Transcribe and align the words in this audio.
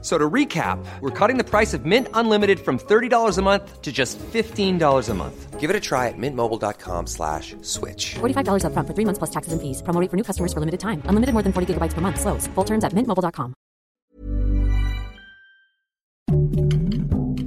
So 0.00 0.16
to 0.16 0.30
recap, 0.30 0.78
we're 1.00 1.10
cutting 1.10 1.38
the 1.38 1.44
price 1.44 1.74
of 1.74 1.84
Mint 1.84 2.06
Unlimited 2.14 2.60
from 2.60 2.78
$30 2.78 3.36
a 3.36 3.42
month 3.42 3.82
to 3.82 3.90
just 3.90 4.16
$15 4.32 5.08
a 5.08 5.14
month. 5.14 5.58
Give 5.58 5.70
it 5.70 5.74
a 5.74 5.80
try 5.80 6.06
at 6.06 6.14
mintmobile.com 6.16 7.08
slash 7.08 7.56
switch. 7.62 8.14
$45 8.20 8.62
upfront 8.62 8.86
for 8.86 8.94
three 8.94 9.04
months 9.04 9.18
plus 9.18 9.30
taxes 9.30 9.52
and 9.52 9.60
fees. 9.60 9.82
Promo 9.82 10.00
rate 10.00 10.08
for 10.08 10.16
new 10.16 10.22
customers 10.22 10.52
for 10.52 10.60
limited 10.60 10.78
time. 10.78 11.02
Unlimited 11.06 11.32
more 11.34 11.42
than 11.42 11.52
40 11.52 11.74
gigabytes 11.74 11.94
per 11.94 12.00
month. 12.00 12.20
Slows. 12.20 12.46
Full 12.54 12.64
terms 12.64 12.84
at 12.84 12.92
mintmobile.com. 12.94 13.54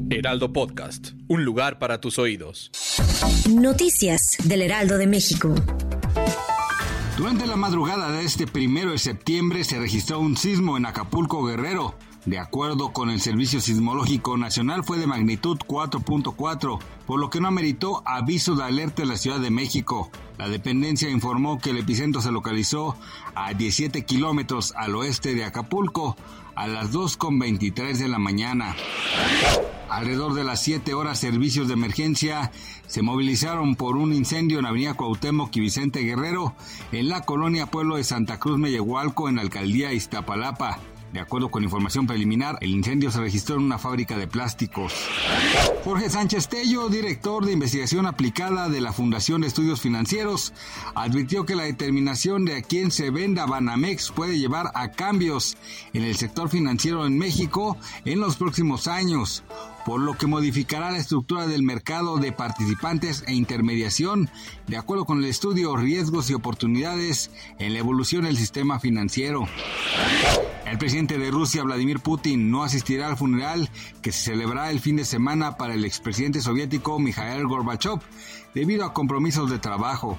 Heraldo 0.10 0.52
Podcast, 0.52 1.14
un 1.30 1.46
lugar 1.46 1.80
para 1.80 2.00
tus 2.02 2.20
oídos. 2.20 2.70
Noticias 3.50 4.38
del 4.44 4.62
Heraldo 4.62 4.98
de 4.98 5.08
México. 5.08 5.56
Durante 7.18 7.48
la 7.48 7.56
madrugada 7.56 8.12
de 8.12 8.24
este 8.26 8.46
primero 8.46 8.92
de 8.92 8.98
septiembre 8.98 9.64
se 9.64 9.80
registró 9.80 10.20
un 10.20 10.36
sismo 10.36 10.76
en 10.78 10.86
Acapulco, 10.86 11.44
Guerrero. 11.46 11.96
De 12.26 12.38
acuerdo 12.38 12.94
con 12.94 13.10
el 13.10 13.20
Servicio 13.20 13.60
Sismológico 13.60 14.38
Nacional, 14.38 14.84
fue 14.84 15.00
de 15.00 15.08
magnitud 15.08 15.58
4.4, 15.58 16.80
por 17.08 17.20
lo 17.20 17.32
que 17.32 17.42
no 17.42 17.48
ameritó 17.48 18.04
aviso 18.06 18.56
de 18.56 18.64
alerta 18.64 19.02
en 19.02 19.10
la 19.10 19.18
Ciudad 19.18 19.40
de 19.40 19.50
México. 19.50 20.12
La 20.38 20.48
dependencia 20.48 21.10
informó 21.10 21.58
que 21.58 21.72
el 21.72 21.80
epicentro 21.80 22.22
se 22.22 22.32
localizó 22.32 22.96
a 23.34 23.54
17 23.54 24.06
kilómetros 24.06 24.72
al 24.76 24.96
oeste 24.96 25.34
de 25.34 25.46
Acapulco, 25.46 26.16
a 26.54 26.68
las 26.68 26.92
2.23 26.92 27.98
de 27.98 28.08
la 28.08 28.20
mañana. 28.20 28.76
Alrededor 29.90 30.36
de 30.36 30.44
las 30.44 30.62
7 30.62 30.94
horas, 30.94 31.20
servicios 31.20 31.68
de 31.68 31.74
emergencia 31.74 32.52
se 32.86 33.02
movilizaron 33.02 33.76
por 33.76 33.98
un 33.98 34.14
incendio 34.14 34.60
en 34.60 34.68
Avenida 34.68 34.94
Cuauhtémoc 34.94 35.56
y 35.56 35.60
Vicente 35.60 36.02
Guerrero, 36.02 36.54
en 36.92 37.10
la 37.10 37.22
colonia 37.22 37.66
Pueblo 37.66 37.96
de 37.96 38.04
Santa 38.04 38.38
Cruz 38.38 38.60
Mellehualco, 38.60 39.28
en 39.28 39.38
la 39.38 39.42
alcaldía 39.42 39.92
Iztapalapa. 39.92 40.78
De 41.14 41.20
acuerdo 41.20 41.50
con 41.50 41.64
información 41.64 42.08
preliminar, 42.08 42.58
el 42.62 42.70
incendio 42.70 43.12
se 43.12 43.20
registró 43.20 43.56
en 43.56 43.64
una 43.64 43.78
fábrica 43.78 44.18
de 44.18 44.28
plásticos. 44.28 44.94
Jorge 45.84 46.10
Sánchez 46.10 46.48
Tello, 46.48 46.88
director 46.88 47.46
de 47.46 47.52
investigación 47.52 48.06
aplicada 48.06 48.70
de 48.70 48.80
la 48.80 48.94
Fundación 48.94 49.42
de 49.42 49.48
Estudios 49.48 49.82
Financieros, 49.82 50.54
advirtió 50.96 51.46
que 51.46 51.56
la 51.56 51.64
determinación 51.64 52.46
de 52.46 52.56
a 52.56 52.62
quién 52.62 52.92
se 52.92 53.10
venda 53.10 53.46
Banamex 53.46 54.12
puede 54.12 54.40
llevar 54.40 54.72
a 54.74 54.92
cambios 54.92 55.58
en 55.94 56.04
el 56.04 56.16
sector 56.16 56.50
financiero 56.50 57.06
en 57.06 57.18
México 57.18 57.78
en 58.06 58.22
los 58.22 58.38
próximos 58.38 58.88
años 58.88 59.44
por 59.86 60.00
lo 60.00 60.18
que 60.18 60.28
modificará 60.28 60.92
la 60.92 60.98
estructura 60.98 61.48
del 61.48 61.64
mercado 61.64 62.18
de 62.18 62.32
participantes 62.32 63.24
e 63.28 63.34
intermediación, 63.34 64.30
de 64.68 64.78
acuerdo 64.78 65.06
con 65.06 65.20
el 65.20 65.26
estudio 65.26 65.76
Riesgos 65.76 66.30
y 66.30 66.34
Oportunidades 66.34 67.32
en 67.60 67.74
la 67.74 67.80
evolución 67.80 68.24
del 68.24 68.38
sistema 68.38 68.80
financiero. 68.80 69.48
El 70.66 70.78
presidente 70.78 71.18
de 71.18 71.32
Rusia, 71.32 71.64
Vladimir 71.64 72.00
Putin, 72.00 72.50
no 72.50 72.64
asistirá 72.64 73.08
al 73.08 73.18
funeral 73.18 73.70
que 74.02 74.12
se 74.12 74.32
celebrará 74.32 74.72
el 74.72 74.80
fin 74.80 74.96
de 74.96 75.06
semana 75.06 75.58
para 75.58 75.74
el 75.74 75.84
expresidente 75.84 76.42
soviético 76.42 77.00
Mikhail 77.00 77.46
Gorbachev, 77.46 78.00
debido 78.54 78.86
a 78.86 78.94
compromisos 78.94 79.50
de 79.50 79.60
trabajo. 79.60 80.18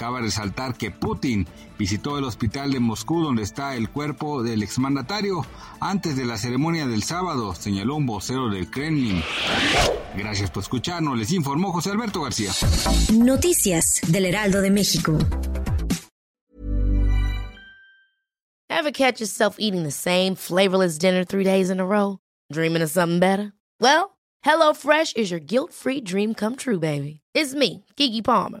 Cabe 0.00 0.22
resaltar 0.22 0.78
que 0.78 0.90
Putin 0.90 1.46
visitó 1.78 2.16
el 2.16 2.24
hospital 2.24 2.72
de 2.72 2.80
Moscú 2.80 3.22
donde 3.22 3.42
está 3.42 3.76
el 3.76 3.90
cuerpo 3.90 4.42
del 4.42 4.62
exmandatario 4.62 5.44
antes 5.78 6.16
de 6.16 6.24
la 6.24 6.38
ceremonia 6.38 6.86
del 6.86 7.02
sábado, 7.02 7.54
señaló 7.54 7.96
un 7.96 8.06
vocero 8.06 8.48
del 8.48 8.70
Kremlin. 8.70 9.22
Gracias 10.16 10.50
por 10.50 10.62
escucharnos, 10.62 11.18
les 11.18 11.30
informó 11.32 11.70
José 11.70 11.90
Alberto 11.90 12.22
García. 12.22 12.50
Noticias 13.12 14.00
del 14.08 14.24
Heraldo 14.24 14.62
de 14.62 14.70
México. 14.70 15.18
Ever 18.70 18.92
catch 18.92 19.20
yourself 19.20 19.56
eating 19.58 19.82
the 19.82 19.90
same 19.90 20.34
flavorless 20.34 20.96
dinner 20.96 21.26
three 21.26 21.44
days 21.44 21.68
in 21.68 21.78
a 21.78 21.84
row? 21.84 22.20
Dreaming 22.50 22.80
of 22.80 22.88
something 22.88 23.18
better? 23.18 23.52
Well, 23.78 24.16
HelloFresh 24.46 25.18
is 25.18 25.30
your 25.30 25.40
guilt-free 25.40 26.00
dream 26.00 26.32
come 26.32 26.56
true, 26.56 26.78
baby. 26.78 27.20
It's 27.34 27.54
me, 27.54 27.84
Kiki 27.96 28.22
Palmer. 28.22 28.60